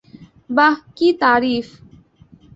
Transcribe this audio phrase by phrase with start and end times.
[0.49, 1.69] বাঃ, কি তারিফ্!